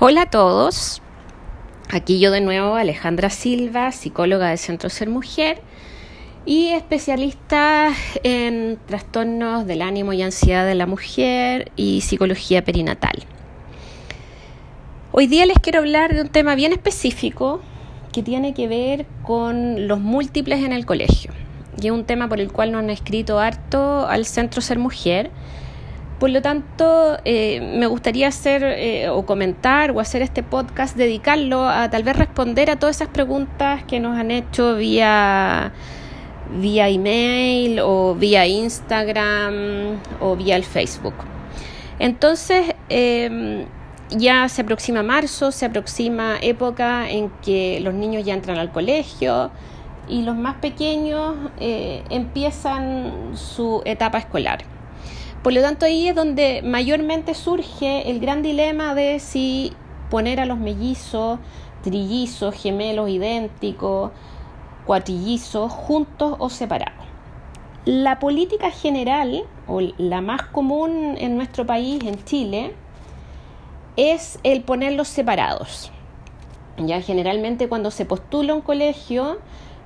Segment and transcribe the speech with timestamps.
[0.00, 1.02] Hola a todos,
[1.90, 5.60] aquí yo de nuevo Alejandra Silva, psicóloga de Centro Ser Mujer
[6.46, 7.92] y especialista
[8.22, 13.24] en trastornos del ánimo y ansiedad de la mujer y psicología perinatal.
[15.10, 17.60] Hoy día les quiero hablar de un tema bien específico
[18.12, 21.32] que tiene que ver con los múltiples en el colegio
[21.82, 25.32] y es un tema por el cual nos han escrito harto al Centro Ser Mujer
[26.18, 31.68] por lo tanto, eh, me gustaría hacer eh, o comentar o hacer este podcast, dedicarlo
[31.68, 35.72] a tal vez responder a todas esas preguntas que nos han hecho vía,
[36.60, 41.14] vía email o vía Instagram o vía el Facebook.
[42.00, 43.66] Entonces, em,
[44.10, 49.50] ya se aproxima marzo, se aproxima época en que los niños ya entran al colegio
[50.08, 54.77] y los más pequeños eh, empiezan su etapa escolar.
[55.42, 59.72] Por lo tanto, ahí es donde mayormente surge el gran dilema de si
[60.10, 61.38] poner a los mellizos,
[61.82, 64.10] trillizos, gemelos idénticos,
[64.84, 67.04] cuatrillizos, juntos o separados.
[67.84, 72.74] La política general, o la más común en nuestro país, en Chile,
[73.96, 75.92] es el ponerlos separados.
[76.78, 79.38] Ya generalmente cuando se postula un colegio,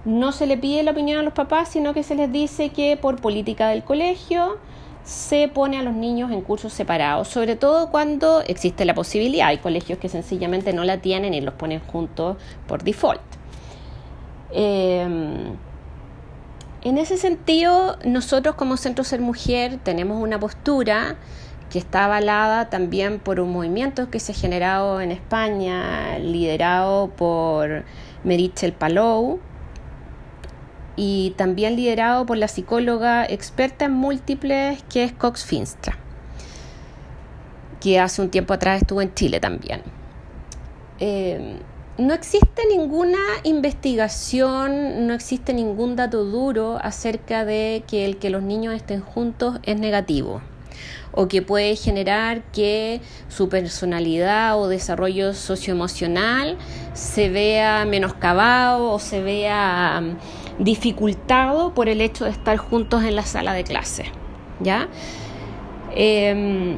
[0.04, 2.96] no se le pide la opinión a los papás, sino que se les dice que
[2.96, 4.58] por política del colegio
[5.04, 9.48] se pone a los niños en cursos separados, sobre todo cuando existe la posibilidad.
[9.48, 12.36] Hay colegios que sencillamente no la tienen y los ponen juntos
[12.66, 13.20] por default.
[14.52, 15.56] Em,
[16.82, 21.16] en ese sentido, nosotros como Centro Ser Mujer tenemos una postura
[21.70, 27.84] que está avalada también por un movimiento que se ha generado en España, liderado por
[28.24, 29.40] Merichel Palou,
[30.96, 35.96] y también liderado por la psicóloga experta en múltiples que es Cox Finstra,
[37.80, 39.82] que hace un tiempo atrás estuvo en Chile también.
[41.00, 41.56] Eh,
[41.98, 48.42] no existe ninguna investigación, no existe ningún dato duro acerca de que el que los
[48.42, 50.40] niños estén juntos es negativo
[51.12, 56.56] o que puede generar que su personalidad o desarrollo socioemocional
[56.94, 60.02] se vea menoscabado o se vea
[60.58, 64.04] dificultado por el hecho de estar juntos en la sala de clase.
[64.60, 64.88] ¿Ya?
[65.94, 66.76] Em,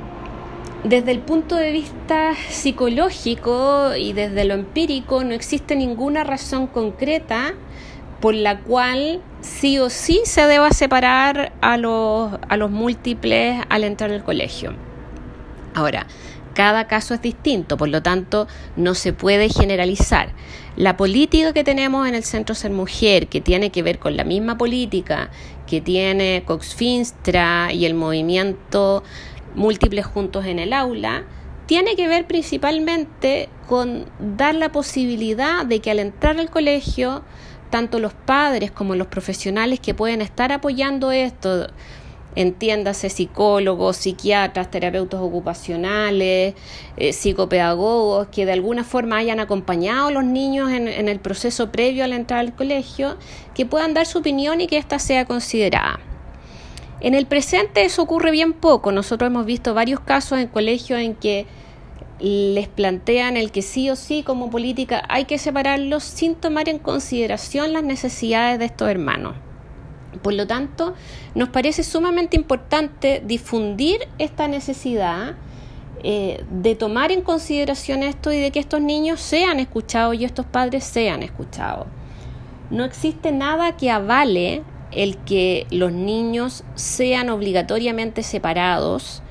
[0.84, 7.54] desde el punto de vista psicológico y desde lo empírico no existe ninguna razón concreta
[8.20, 13.84] por la cual sí o sí se deba separar a los, a los múltiples al
[13.84, 14.72] entrar al colegio.
[15.74, 16.06] Ahora,
[16.54, 20.32] cada caso es distinto, por lo tanto no se puede generalizar.
[20.76, 24.24] La política que tenemos en el Centro Ser Mujer, que tiene que ver con la
[24.24, 25.30] misma política
[25.66, 29.02] que tiene Cox Finstra y el movimiento
[29.54, 31.24] Múltiples Juntos en el Aula,
[31.66, 37.22] tiene que ver principalmente con dar la posibilidad de que al entrar al colegio,
[37.70, 41.68] tanto los padres como los profesionales que pueden estar apoyando esto,
[42.36, 46.54] entiéndase psicólogos, psiquiatras, terapeutas ocupacionales,
[46.96, 51.70] eh, psicopedagogos, que de alguna forma hayan acompañado a los niños en, en el proceso
[51.70, 53.16] previo a la entrada al colegio,
[53.54, 56.00] que puedan dar su opinión y que ésta sea considerada.
[57.00, 58.90] En el presente eso ocurre bien poco.
[58.90, 61.46] Nosotros hemos visto varios casos en colegios en que
[62.20, 66.78] les plantean el que sí o sí como política hay que separarlos sin tomar en
[66.78, 69.34] consideración las necesidades de estos hermanos.
[70.22, 70.94] Por lo tanto,
[71.34, 75.34] nos parece sumamente importante difundir esta necesidad
[76.02, 80.44] eh, de tomar en consideración esto y de que estos niños sean escuchados y estos
[80.44, 81.86] padres sean escuchados.
[82.70, 89.22] No existe nada que avale el que los niños sean obligatoriamente separados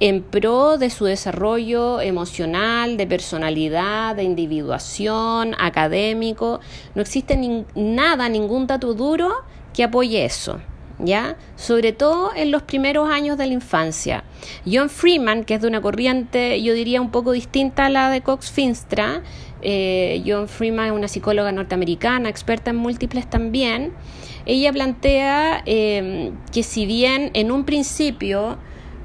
[0.00, 6.60] en pro de su desarrollo emocional, de personalidad, de individuación, académico.
[6.94, 7.38] No existe
[7.74, 10.60] nada, ningún dato duro que apoye eso.
[11.00, 11.36] ¿Ya?
[11.54, 14.24] Sobre todo en los primeros años de la infancia.
[14.66, 18.20] John Freeman, que es de una corriente, yo diría, un poco distinta a la de
[18.20, 19.22] Cox Finstra,
[19.62, 23.92] eh, John Freeman es una psicóloga norteamericana, experta en múltiples también,
[24.44, 28.58] ella plantea eh, que si bien en un principio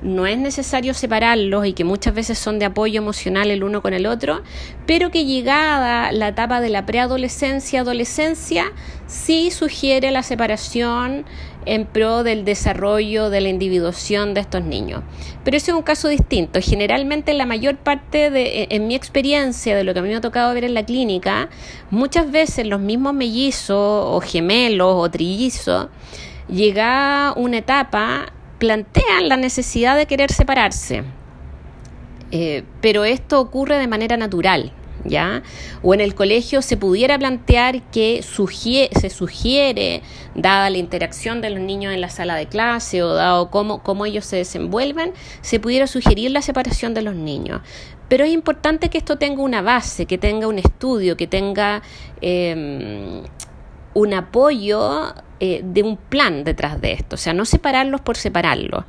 [0.03, 3.93] no es necesario separarlos y que muchas veces son de apoyo emocional el uno con
[3.93, 4.43] el otro,
[4.85, 8.65] pero que llegada la etapa de la preadolescencia, adolescencia,
[9.07, 11.25] sí sugiere la separación
[11.65, 15.01] en pro del desarrollo de la individuación de estos niños.
[15.43, 16.59] Pero ese es un caso distinto.
[16.61, 20.21] Generalmente la mayor parte de, en mi experiencia, de lo que a mí me ha
[20.21, 21.49] tocado ver en la clínica,
[21.89, 25.87] muchas veces los mismos mellizos o gemelos o trillizos,
[26.49, 28.33] llega una etapa
[28.63, 31.03] plantean la necesidad de querer separarse.
[32.31, 34.71] Eh, pero esto ocurre de manera natural,
[35.03, 35.43] ¿ya?
[35.81, 40.01] O en el colegio se pudiera plantear que se sugiere,
[40.33, 44.05] dada la interacción de los niños en la sala de clase o dado cómo, cómo
[44.05, 45.11] ellos se desenvuelven,
[45.41, 47.59] se pudiera sugerir la separación de los niños.
[48.07, 51.81] Pero es importante que esto tenga una base, que tenga un estudio, que tenga
[52.21, 53.23] em,
[53.93, 55.13] un apoyo
[55.45, 58.85] eh, de un plan detrás de esto, o sea, no separarlos por separarlos.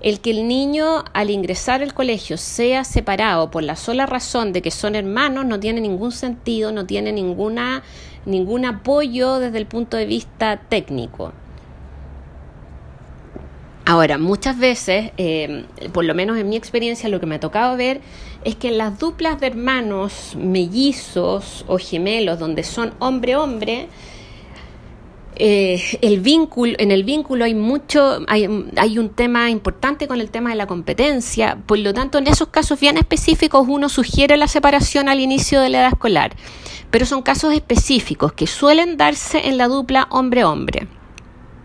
[0.00, 4.62] El que el niño al ingresar al colegio sea separado por la sola razón de
[4.62, 7.82] que son hermanos no tiene ningún sentido, no tiene ninguna,
[8.24, 11.34] ningún apoyo desde el punto de vista técnico.
[13.84, 17.76] Ahora, muchas veces, eh, por lo menos en mi experiencia, lo que me ha tocado
[17.76, 18.00] ver
[18.44, 23.88] es que en las duplas de hermanos mellizos o gemelos, donde son hombre-hombre,
[25.36, 30.30] eh, el vínculo, en el vínculo hay mucho, hay, hay, un tema importante con el
[30.30, 34.46] tema de la competencia, por lo tanto en esos casos bien específicos uno sugiere la
[34.46, 36.36] separación al inicio de la edad escolar,
[36.90, 40.88] pero son casos específicos que suelen darse en la dupla hombre-hombre.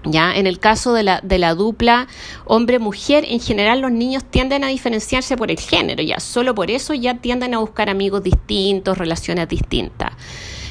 [0.06, 0.34] ¿Ya?
[0.34, 2.08] En el caso de la, de la dupla
[2.46, 6.94] hombre-mujer, en general los niños tienden a diferenciarse por el género, ya solo por eso
[6.94, 10.14] ya tienden a buscar amigos distintos, relaciones distintas.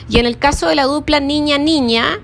[0.08, 2.20] Y en el caso de la dupla niña-niña,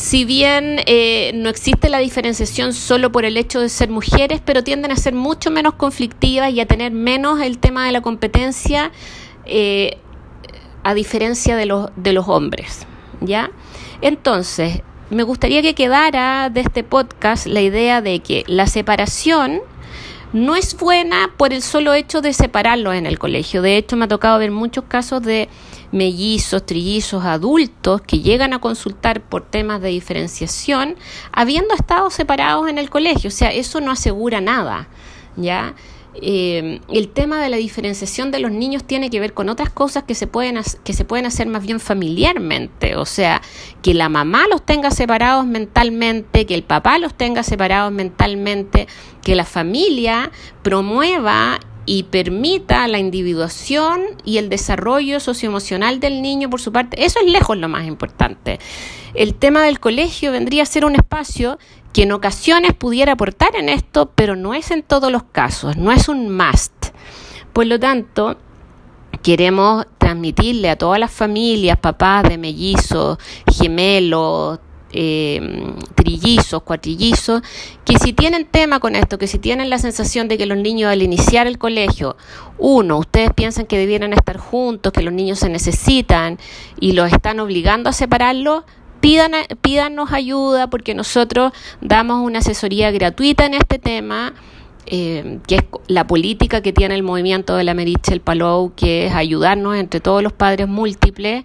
[0.00, 4.64] si bien eh, no existe la diferenciación solo por el hecho de ser mujeres, pero
[4.64, 8.92] tienden a ser mucho menos conflictivas y a tener menos el tema de la competencia,
[9.44, 9.98] eh,
[10.84, 12.86] a diferencia de los, de los hombres.
[13.20, 13.50] ¿Ya?
[14.00, 14.80] Entonces,
[15.10, 19.60] me gustaría que quedara de este podcast la idea de que la separación
[20.32, 23.62] no es buena por el solo hecho de separarlos en el colegio.
[23.62, 25.48] De hecho, me ha tocado ver muchos casos de
[25.92, 30.96] mellizos, trillizos, adultos que llegan a consultar por temas de diferenciación
[31.32, 33.28] habiendo estado separados en el colegio.
[33.28, 34.88] O sea, eso no asegura nada,
[35.36, 35.74] ¿ya?
[36.14, 40.04] Eh, el tema de la diferenciación de los niños tiene que ver con otras cosas
[40.04, 43.40] que se, pueden, que se pueden hacer más bien familiarmente, o sea,
[43.82, 48.88] que la mamá los tenga separados mentalmente, que el papá los tenga separados mentalmente,
[49.22, 56.60] que la familia promueva y permita la individuación y el desarrollo socioemocional del niño por
[56.60, 57.04] su parte.
[57.04, 58.58] Eso es lejos lo más importante.
[59.14, 61.58] El tema del colegio vendría a ser un espacio
[61.92, 65.92] que en ocasiones pudiera aportar en esto, pero no es en todos los casos, no
[65.92, 66.72] es un must.
[67.52, 68.36] Por lo tanto,
[69.22, 73.18] queremos transmitirle a todas las familias, papás de mellizos,
[73.52, 74.60] gemelos,
[74.92, 77.42] eh, trillizos, cuatrillizos,
[77.84, 80.90] que si tienen tema con esto, que si tienen la sensación de que los niños
[80.90, 82.16] al iniciar el colegio,
[82.58, 86.38] uno, ustedes piensan que debieran estar juntos, que los niños se necesitan
[86.80, 88.64] y los están obligando a separarlos,
[89.00, 94.34] pidan, pídanos ayuda porque nosotros damos una asesoría gratuita en este tema.
[94.92, 99.14] Eh, que es la política que tiene el movimiento de la Merichel Palou, que es
[99.14, 101.44] ayudarnos entre todos los padres múltiples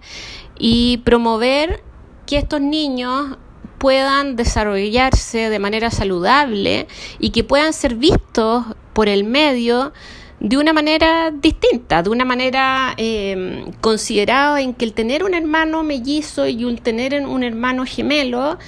[0.58, 1.80] y promover
[2.26, 3.36] que estos niños
[3.78, 6.88] puedan desarrollarse de manera saludable
[7.20, 9.92] y que puedan ser vistos por el medio
[10.40, 15.82] de una manera distinta, de una manera eh, considerada en que el tener un hermano
[15.82, 18.58] mellizo y un tener un hermano gemelo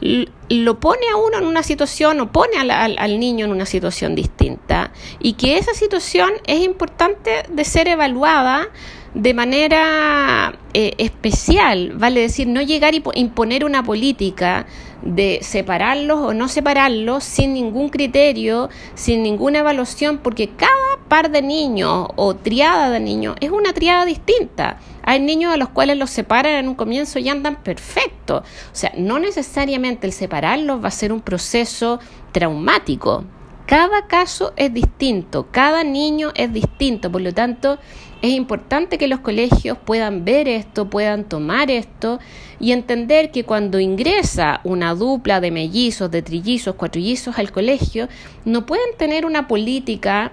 [0.00, 4.14] lo pone a uno en una situación o pone al, al, niño en una situación
[4.14, 4.92] distinta.
[5.20, 8.68] Y que esa situación es importante de ser evaluada
[9.16, 14.66] de manera eh, especial, vale decir, no llegar y imponer una política
[15.00, 20.74] de separarlos o no separarlos sin ningún criterio, sin ninguna evaluación, porque cada
[21.08, 24.80] par de niños o triada de niños es una triada distinta.
[25.02, 28.42] Hay niños a los cuales los separan en un comienzo y andan perfectos.
[28.42, 32.00] O sea, no necesariamente el separarlos va a ser un proceso
[32.32, 33.24] traumático.
[33.66, 37.80] Cada caso es distinto, cada niño es distinto, por lo tanto,
[38.22, 42.20] es importante que los colegios puedan ver esto, puedan tomar esto
[42.60, 48.08] y entender que cuando ingresa una dupla de mellizos, de trillizos, cuatrillizos al colegio,
[48.44, 50.30] no pueden tener una política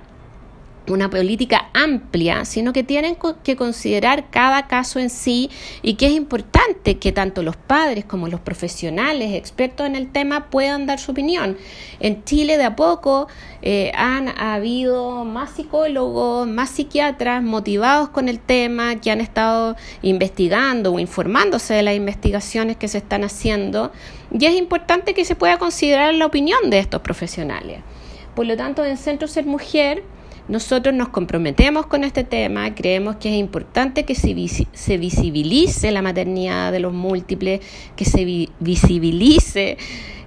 [0.87, 5.49] una política amplia, sino que tienen que considerar cada caso en sí
[5.81, 10.49] y que es importante que tanto los padres como los profesionales expertos en el tema
[10.49, 11.57] puedan dar su opinión.
[11.99, 13.27] En Chile de a poco
[13.61, 20.93] eh, han habido más psicólogos, más psiquiatras motivados con el tema, que han estado investigando
[20.93, 23.91] o informándose de las investigaciones que se están haciendo
[24.31, 27.79] y es importante que se pueda considerar la opinión de estos profesionales.
[28.35, 30.03] Por lo tanto, en Centro Ser Mujer,
[30.47, 34.33] nosotros nos comprometemos con este tema, creemos que es importante que se,
[34.97, 37.61] visibilice la maternidad de los múltiples,
[37.95, 39.77] que se visibilice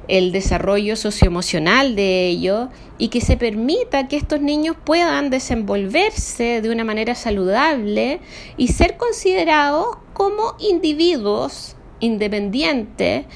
[0.09, 6.71] el desarrollo socioemocional de ellos y que se permita que estos niños puedan desenvolverse de
[6.71, 8.21] una manera saludable
[8.57, 13.27] y ser considerados como individuos independientes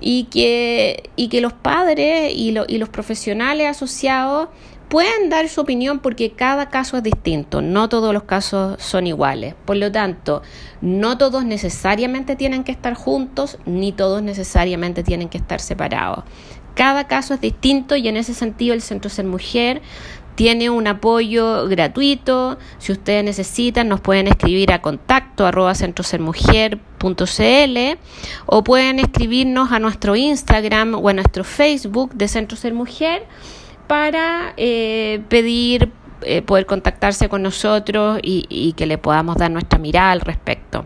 [0.00, 4.48] y que, los padres y los profesionales asociados
[4.88, 9.54] pueden dar su opinión porque cada caso es distinto, no todos los casos son iguales.
[9.64, 10.42] Por lo tanto,
[10.80, 16.24] no todos necesariamente tienen que estar juntos, ni todos necesariamente tienen que estar separados.
[16.74, 19.82] Cada caso es distinto y en ese sentido el Centro Ser Mujer
[20.36, 22.58] tiene un apoyo gratuito.
[22.78, 25.72] Si ustedes necesitan, nos pueden escribir a contacto arroba
[28.46, 33.26] o pueden escribirnos a nuestro Instagram o a nuestro Facebook de Centro Ser Mujer
[33.88, 35.90] para eh, pedir
[36.22, 40.84] eh, poder contactarse con nosotros y, que le podamos dar nuestra mirada al respecto.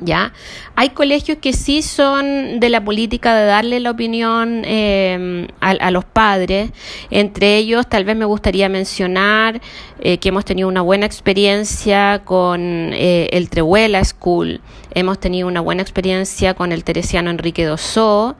[0.00, 0.32] ¿Ya?
[0.76, 6.04] Hay colegios que sí son de la política de darle la opinión em, a, los
[6.04, 6.70] padres.
[7.10, 9.60] Entre ellos, tal vez me gustaría mencionar
[10.00, 14.60] eh, que hemos tenido una buena experiencia con el Trehuela School,
[14.94, 18.36] hemos tenido una buena experiencia con el Teresiano Enrique Dosó.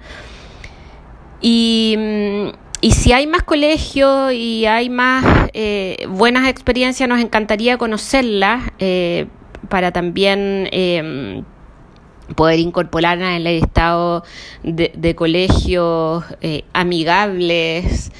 [1.40, 7.76] Y mm, y si hay más colegios y hay más eh, buenas experiencias, nos encantaría
[7.76, 9.26] conocerlas eh,
[9.68, 11.42] para también eh,
[12.36, 14.22] poder incorporarlas en el estado
[14.62, 16.24] de, colegios
[16.72, 18.12] amigables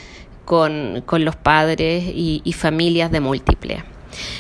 [0.45, 3.83] con, los padres y, familias de múltiples.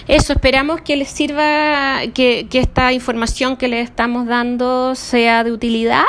[0.08, 5.52] Eso, esperamos que les sirva, que, que esta información que les estamos dando sea de
[5.52, 6.06] utilidad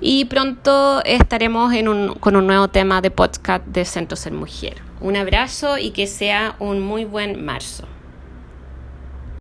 [0.00, 1.72] y pronto estaremos
[2.20, 4.76] con un nuevo tema de podcast de Centro Ser Mujer.
[5.00, 7.84] Un abrazo y que sea un muy buen marzo.